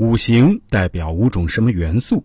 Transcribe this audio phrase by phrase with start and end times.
[0.00, 2.24] 五行代表五种什么元素？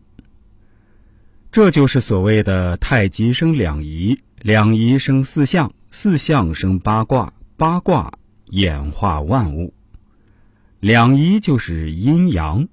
[1.52, 9.74] 这就是所谓的太极生两仪，两仪生四象，四象生八卦，八卦演化万物。
[10.80, 12.66] 两仪就是阴阳，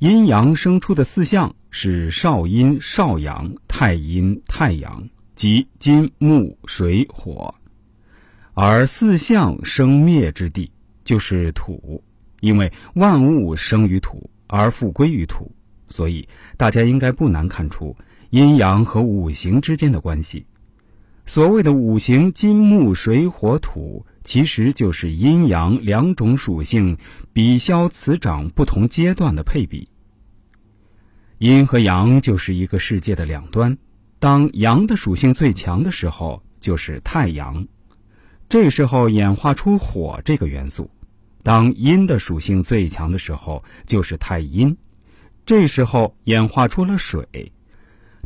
[0.00, 7.54] 阴阳生出的四象是少阴、少阳、太阴、太阳，即金、木、水、火。
[8.54, 10.72] 而四象生灭之地
[11.04, 12.02] 就是土，
[12.46, 15.50] 因为万物生于土而复归于土，
[15.88, 17.96] 所以大家应该不难看出
[18.30, 20.46] 阴阳和五行之间的关系。
[21.26, 26.98] 所谓的五行金木水火土，其实就是阴阳两种属性
[27.32, 29.88] 比消此长不同阶段的配比。
[31.38, 33.76] 阴和阳就是一个世界的两端，
[34.20, 37.66] 当阳的属性最强的时候，就是太阳。
[38.48, 40.88] 这时候演化出火这个元素，
[41.46, 44.76] 当阴的属性最强的时候，就是太阴。
[45.44, 47.52] 这时候演化出了水，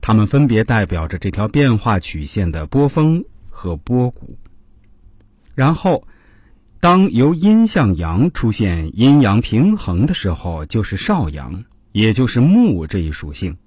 [0.00, 4.38] 它们分别代表着这条变化曲线的波峰和波谷。
[5.54, 6.08] 然后，
[6.80, 13.58] 当由阴向阳出现阴阳平衡的时候，就是少阳，也就是木这一属性。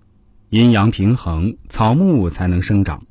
[0.49, 3.03] 阴阳平衡，草木才能生长。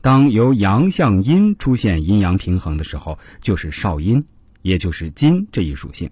[0.00, 4.24] 当由阳向阴出现阴阳平衡的时候，就是少阴，
[4.62, 6.10] 也就是金这一属性。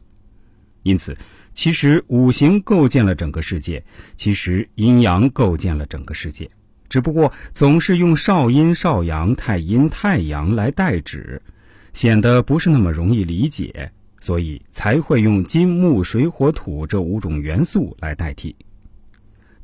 [0.83, 1.17] 因此，
[1.53, 3.83] 其实五行构建了整个世界，
[4.17, 6.49] 其实阴阳构建了整个世界，
[6.89, 11.43] 只不过总是用少阴、少阳、太阴、太阳来代指，
[11.93, 18.55] 显得不是那么容易理解，所以才会用金木水火土这五种元素来代替。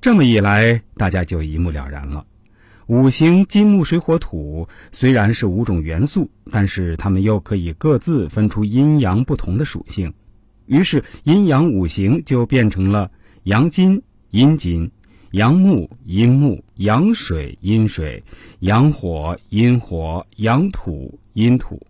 [0.01, 2.27] 这么一来，大家就一目了然了。
[2.87, 10.13] 五行金木水火土虽然是五种元素，但是它们又可以各自分出阴阳不同的属性，
[10.67, 13.11] 于是阴阳五行就变成了
[13.45, 14.91] 阳金、阴金、
[15.31, 18.23] 阳木、阴木、阳水、阴水、
[18.59, 21.87] 阳火、阴火、阳土、阴土。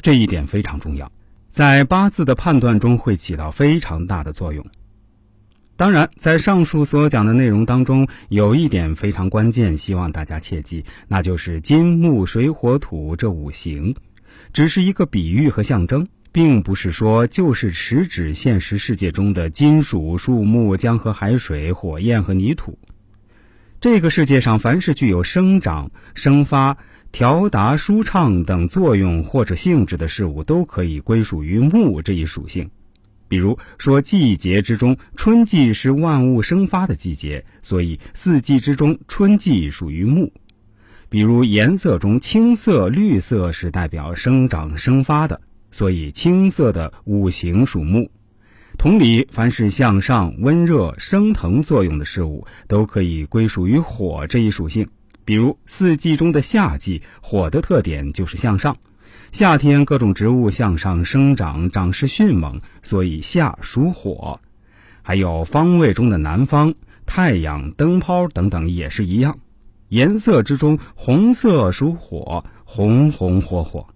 [0.00, 1.12] 这一点非常重要，
[1.50, 4.64] 在八字的判断中会起到非常大的作用。
[5.78, 13.94] 当然，在上述所讲的内容当中，有一点非常关键，希望大家切记，那就是金木水火土这五行，
[14.52, 22.76] 只是一个比喻和象征，并不是说就是实指现实世界中的金属、树木、江河海水、火焰和泥土。
[23.78, 26.76] 这个世界上，凡是具有生长、生发、
[27.12, 32.68] 调达、舒畅等作用或者性质的事物，都可以归属于木这一属性。
[33.28, 40.32] 比如说，季节之中，春季是万物生发的季节，所以四季之中，春季属于木。
[41.10, 45.40] 比如颜色中，青色、绿色是代表生长生发的，
[45.70, 48.10] 所以青色的五行属木。
[48.76, 54.88] 同理，凡是向上、温热、升腾作用的事物，都可以归属于火这一属性。
[55.24, 58.76] 比如四季中的夏季，火的特点就是向上。
[59.30, 64.40] 夏天各种植物向上生长，长势迅猛，所以夏属火。
[65.02, 66.74] 还有方位中的南方、
[67.06, 69.38] 太阳、灯泡等等也是一样。
[69.88, 73.86] 颜色之中，红色属火，红红火火。